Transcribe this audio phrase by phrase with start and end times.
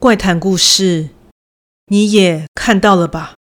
[0.00, 1.10] 怪谈故事，
[1.88, 3.34] 你也看到了吧？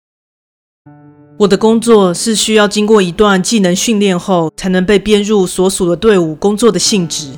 [1.39, 7.31] 我的工作是需要经过一段技能训练后，才能被编入所属的队伍工作的性质。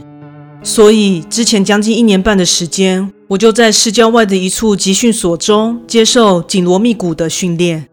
[0.62, 7.90] 所以之前将近一年半的时间，我就在市郊外的一处集训所中接受紧锣密鼓的训练。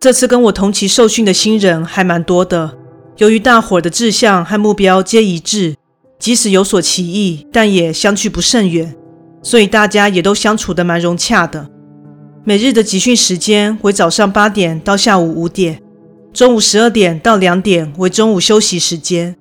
[0.00, 2.78] 这次跟我同期受训的新人还蛮多的，
[3.18, 5.76] 由于大伙的志向和目标皆一致，
[6.18, 8.96] 即使有所歧义，但也相去不甚远。
[9.42, 11.68] 所以大家也都相处得蛮融洽的。
[12.44, 15.80] 每日的集训时间为早上八点到下午五点，
[16.32, 19.36] 中午十二点到两点为中午休息时间。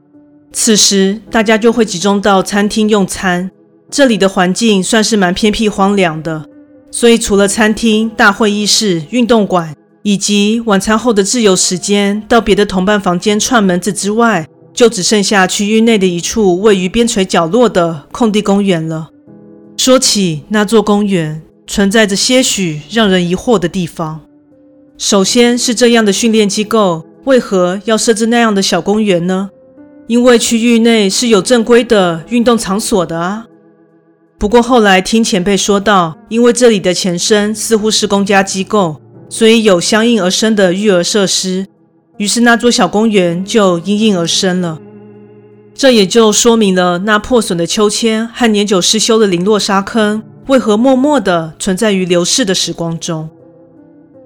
[0.51, 3.49] 此时大家就会集中到餐厅用餐。
[3.91, 6.45] 这里的环境算是蛮偏僻荒凉的，
[6.91, 19.09] 所以除了餐厅、大会议室、运动馆以及晚餐后的自由时间到别的同伴房间串门子之外，就只剩下区域内的一处位于边陲角落的空地公园了。
[19.79, 24.19] 说起那座公园，存在着些许让人疑惑的地方。
[24.97, 29.49] 首先是这样的训练机构，为何要设置那样的小公园呢？
[30.07, 33.45] 因为区域内是有正规的运动场所的啊。
[34.37, 41.65] 不过后来听前辈说道，因为这里的前身似乎是公家机构，所以有相应而生的育儿设施，
[42.17, 44.77] 于是那座小公园就应运而生了。
[45.79, 53.29] 这也就说明了那破损的秋千和年久失修的零落沙坑为何默默地存在于流逝的时光中。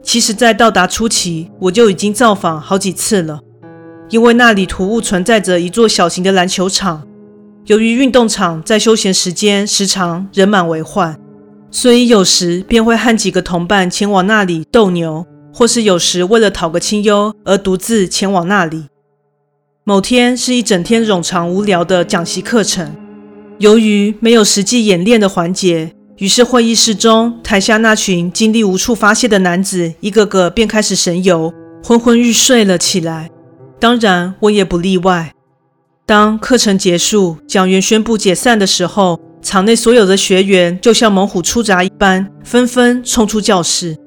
[0.02, 3.40] 其实，在到达初期，我就已经造访好几次了，
[4.10, 7.04] 因为那里突兀存在着一座小型的篮球场。
[7.68, 11.16] 由于运动场在休闲时间时常人满为患，
[11.70, 18.86] 所以有时便会和几个同伴前往那里斗牛，或是有时为了讨个清幽而独自前往那里。
[19.86, 22.96] 某天是一整天冗长无聊的讲习课程，
[23.58, 33.30] 由于没有实际演练的环节，于是会议室中台下那群精力无处发泄的男子，一个个便开始神游，昏昏欲睡了起来。
[33.78, 35.34] 当然，我也不例外。
[36.06, 43.98] 当课程结束，讲员宣布解散的时候，场内所有的学员就像猛虎出闸一般，纷纷冲出教室。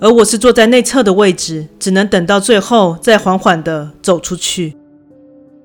[0.00, 4.76] 而我是坐在内侧的位置，只能等到最后再缓缓地走出去。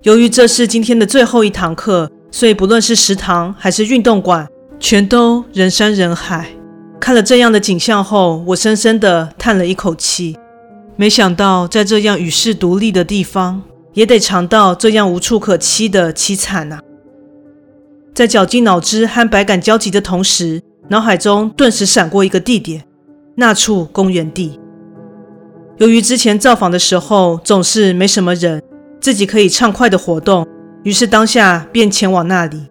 [0.03, 4.47] 由于这是今天的最后一堂课，所以不论是食堂还是运动馆，
[4.79, 6.47] 全都人山人海。
[6.99, 10.37] 看了这样的景象后，我深深地叹了一口气。
[10.95, 13.61] 没想到在这样与世独立的地方，
[13.93, 16.81] 也得尝到这样无处可栖的凄惨啊！
[18.13, 22.83] 在绞尽脑汁和百感交集的同时，脑海中顿时闪过一个地点。
[23.39, 24.59] 那处公园地，
[25.77, 28.61] 由于之前造访的时候总是没什么人，
[28.99, 30.45] 自己可以畅快的活动，
[30.83, 32.63] 于是当下便前往那里。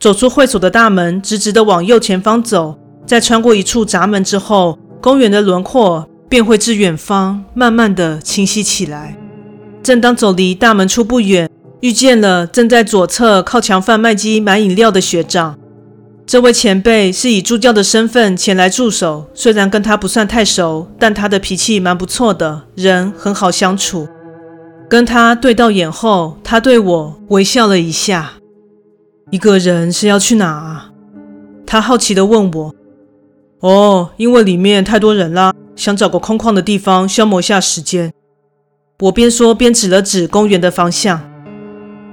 [0.00, 2.76] 走出会所的大门，直直的往右前方走，
[3.06, 9.16] 再穿过一处闸门之后，公园的轮廓便会至远方慢慢的清晰起来。
[9.80, 11.48] 正当走离大门处不远，
[11.82, 15.56] 遇见了正在左侧靠墙贩卖机买饮料的学长。
[16.26, 24.08] 这位前辈是以助教的身份前来驻守，虽然跟他不算太熟，但他的脾气蛮不错的，人很好相处。
[24.88, 28.32] 跟他对到眼后，他对我微笑了一下。
[29.30, 30.90] 一个人是要去哪啊？
[31.64, 32.74] 他好奇地问我。
[33.60, 38.12] 哦，因为里面太多人啦，想找个空旷的地方消磨下时间。
[38.98, 41.20] 我边说边指了指公园的方向。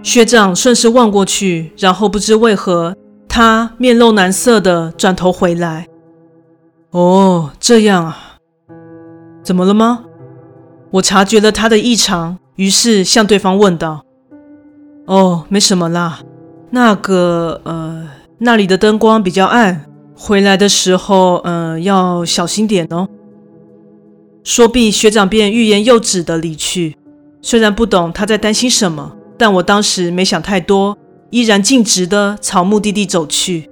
[0.03, 2.95] 学长顺势望过去，然后不知为何。
[3.35, 5.87] 他面露难色地转头回来。
[6.91, 8.37] 哦，这样啊，
[9.41, 10.03] 怎么了吗？
[10.91, 14.05] 我察觉了他的异常，于是向对方问道
[15.09, 16.19] ：“哦，没什么啦。
[16.69, 18.07] 那个，呃，
[18.37, 19.83] 那里的灯光比较暗，
[20.15, 23.07] 回来的时候，呃，要小心点哦。”
[24.45, 26.95] 说毕，学长便欲言又止地离去。
[27.41, 30.95] 虽然不懂他在担心什么，但我当时没想太多。
[31.33, 33.67] 依然径直地朝目的地走去。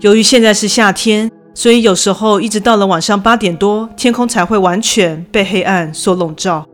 [0.00, 6.66] 由于现在是夏天，所以有时候一直到了晚上八点多，天空才会完全被黑暗所笼罩。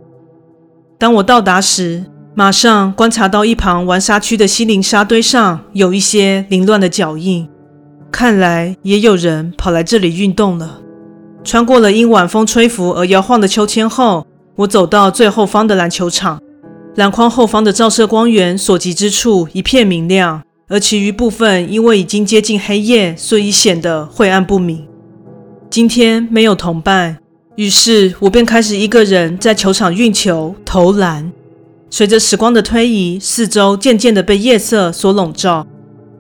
[0.99, 2.05] 当我到达时，
[2.35, 7.49] 马上观察到一旁玩沙区的稀零沙堆上有一些凌乱的脚印，
[8.11, 10.81] 看来也有人跑来这里运动了。
[11.45, 14.27] 穿过了因晚风吹拂而摇晃的秋千后，
[14.57, 16.43] 我走到最后方的篮球场。
[16.97, 24.87] 篮筐后方的照射光源所及之处一片明亮，而其余部分因为已经接近黑夜，所以显得晦暗不明。
[25.71, 27.19] 今天没有同伴，
[27.57, 31.31] 于是我便开始一个人在球场运球投篮。
[31.91, 35.67] 随着时光的推移，四周渐渐地被夜色所笼罩，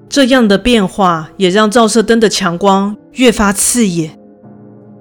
[0.08, 4.18] 这样的变化也让照射灯的强光越发刺眼。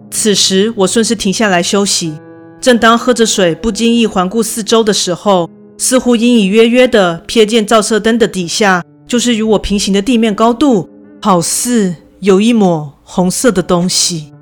[0.10, 2.14] 此时，我顺势停下来休息。
[2.60, 10.90] 正当喝着水，不经意环顾四周的时候，似乎隐隐约约地瞥见照射灯的底下，就是与我平行的地面高度，
[11.22, 14.34] 好似有一抹红色的东西。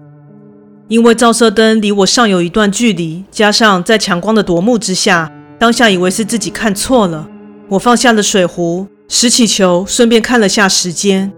[0.88, 7.28] 因为照射灯离我尚有一段距离，加上在强光的夺目之下，当下以为是自己看错了。
[7.70, 11.34] 我放下了水壶，拾起球，顺便看了下时间，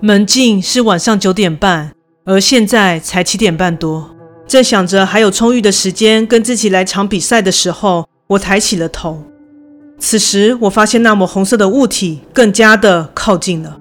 [0.00, 1.92] 门禁是晚上九点半，
[2.24, 4.14] 而现在才七点半多。
[4.46, 9.22] 正想着还有充裕的时间跟自己来场比赛的时候，我抬起了头。
[9.98, 13.78] 此时，我发现那抹红色的物体更加的靠近了。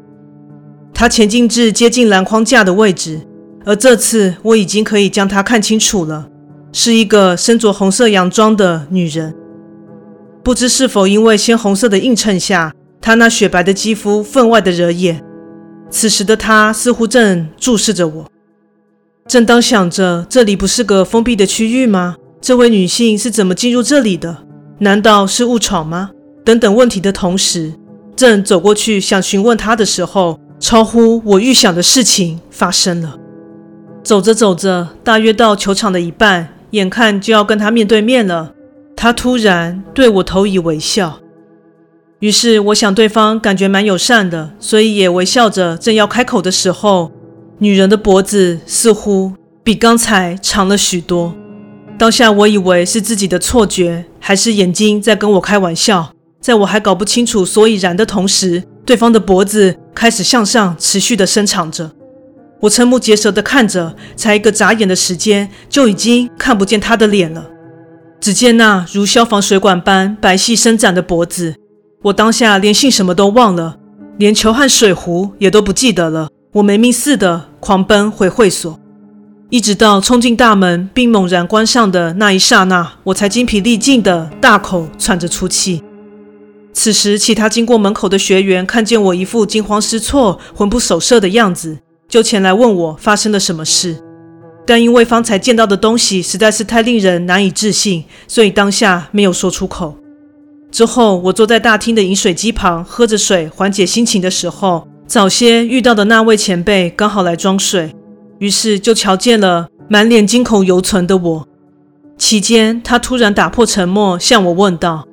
[0.93, 3.21] 它前进至接近篮筐架的位置，
[3.65, 6.29] 而这次我已经可以将它看清楚了，
[6.71, 9.33] 是一个身着红色洋装的女人。
[10.43, 15.23] 不知是否因为鲜红色的映衬下，她那雪白的肌肤分外的惹眼。
[15.89, 18.25] 此时的她似乎正注视着我。
[19.27, 22.15] 正当想着这里不是个封闭的区域吗？
[22.41, 24.35] 这位女性是怎么进入这里的？
[24.79, 26.09] 难道是误闯吗？
[26.43, 27.71] 等等问题的同时，
[28.15, 33.17] 正走过去想询问她的时候，超乎我预想的事情发生了。
[34.03, 38.53] 走着走着，大约到球场的一半，眼看就要跟她面对面了，
[38.95, 41.19] 她突然对我投以微笑。
[42.21, 47.11] 于是我想对方感觉蛮友善的，所以也微笑着，正要开口的时候。
[47.59, 49.33] 女人的脖子似乎
[49.63, 51.35] 比刚才长了许多。
[52.01, 56.11] 当下我以为是自己的错觉，还是眼睛在跟我开玩笑。
[56.39, 61.91] 在我还搞不清楚所以然的同时，对方的脖子开始向上持续的伸长着。
[62.61, 67.45] 我瞠目结舌的看着，才一个眨眼的时间，就已经看不见他的脸了。
[68.19, 71.53] 只见那如消防水管般白皙伸展的脖子，
[72.05, 73.77] 我当下连姓什么都忘了，
[74.17, 76.29] 连球和水壶也都不记得了。
[76.53, 78.79] 我没命似的狂奔回会所，
[79.51, 85.83] 一直到冲进大门并猛然关上的那一刹那，我才精疲力尽的大口喘着粗气。
[86.71, 94.01] 此时，其他经过门口的学员看见我一副惊慌失措、魂不守舍的样子，就前来问我发生了什么事。
[94.65, 99.97] 但因为方才见到的东西实在是太令人难以置信，所以当下没有说出口。
[100.71, 104.87] 之后，我坐在大厅的饮水机旁喝着水，缓解心情的时候。
[105.05, 107.93] 早些遇到的那位前辈刚好来装水，
[108.41, 111.47] 于是就瞧见了满脸惊恐犹存的我。
[112.17, 115.07] 期间，他突然打破沉默，向我问道：“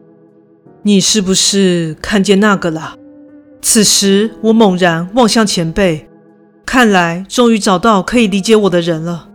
[0.82, 2.96] 你是不是看见那个了？”
[3.60, 6.08] 此时，我猛然望向前辈，
[6.64, 9.28] 看来终于找到可以理解我的人了。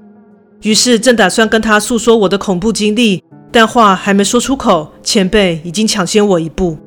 [0.64, 6.80] 于是，正打算跟他诉说我的恐怖经历，但话还没说出口，前辈已经抢先我一步。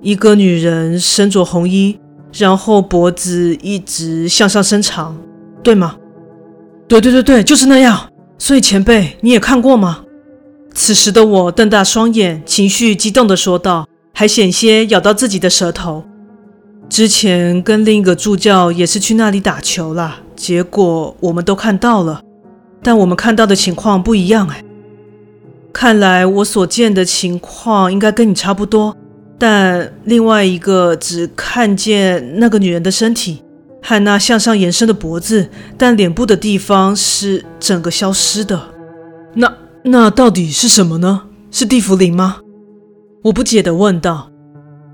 [0.00, 1.98] 一个女人身着红衣。
[2.32, 5.16] 然后脖子一直向上伸长，
[5.66, 5.96] 对吗？
[6.86, 8.08] 对对对对，就是那样。
[8.38, 10.04] 所以前辈，你也看过吗？
[10.72, 16.04] 此时的我瞪大双眼，情绪激动地说道，还险些咬到自己的舌头。
[16.88, 22.22] 之前跟另一个助教也是去那里打球啦，结果我们都看到了，
[22.80, 24.62] 但我们看到的情况不一样哎。
[25.72, 28.96] 看来我所见的情况应该跟你差不多。
[29.36, 33.42] 但另外一个只看见那个女人的身体
[33.88, 38.60] 和那向上延伸的脖子，但脸部的地方是整个消失的。
[39.34, 39.52] 那
[39.84, 41.22] 那到底是什么呢？
[41.52, 42.38] 是地缚灵吗？
[43.22, 44.32] 我不解地问道。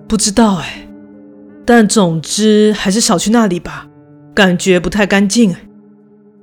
[0.06, 0.86] 不知道哎，
[1.64, 3.86] 但总之还是少去那里吧，
[4.34, 5.66] 感觉不太干净哎。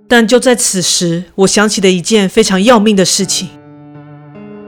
[0.07, 3.49] 但就在此时，我想起了一件非常要命的事情。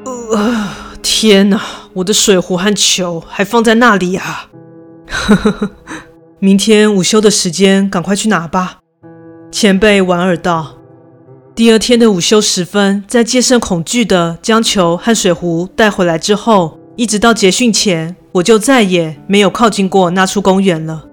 [0.06, 0.68] 呃，
[1.02, 1.60] 天哪！
[1.94, 4.50] 我的水壶和球还放在那里啊！
[5.08, 5.72] 呵呵呵，
[6.44, 8.80] 明天午休的时间赶快去拿吧。
[9.52, 10.76] 前辈莞尔道。
[11.54, 21.06] 第二天的午休时分，在戒慎恐惧的将球和水壶带回来之后，一直到结训前，我就再也没有靠近过那处公园了。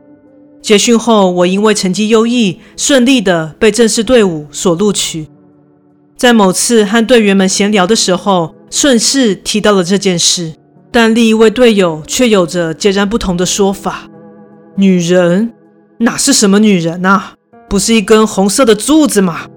[0.63, 5.29] 结训后，我因为成绩优异，顺利的被正式队伍所录取。
[6.17, 10.55] 在某次和队员们闲聊的时候，顺势提到了这件事。
[10.91, 14.09] 但另一位队友却有着截然不同的说法
[14.79, 15.53] ：“女人
[15.99, 17.35] 哪是什么女人啊？
[17.69, 19.49] 不是一根红色的柱子吗？”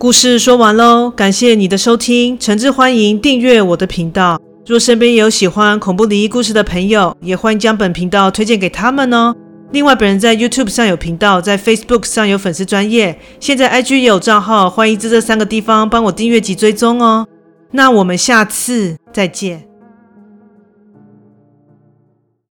[0.00, 4.40] 故事说完喽，感谢你的收听，诚挚欢迎订阅我的频道。
[4.66, 9.34] 若身边有喜欢恐怖灵异故事的朋友，也欢迎将本频道推荐给他们哦。
[9.72, 17.26] 另外，本人在 YouTube 上有频道，在 Facebook 上有粉丝专业，现在 IG 也有账号，欢迎在这三个地方帮我订阅及追踪哦。
[17.72, 19.71] 那我们下次再见。